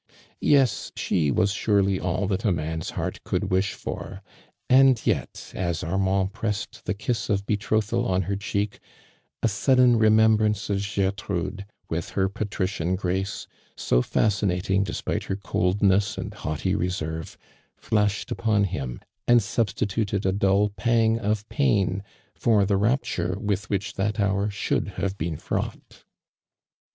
[0.39, 4.23] Yes, she was surely all that a man's heart could wish for,
[4.67, 8.79] and yet as Armand pressed the kiss of betrothal on her cheek,
[9.43, 13.45] a sudden remembrance of (Jertrude, with her patrician grace,
[13.77, 17.37] so fascinating, despite her coldness and haughty reserve,
[17.77, 22.01] flashed upon him and substituted a dull pang of pain
[22.33, 26.05] for the rapture with which that hour shoukl have been fraught.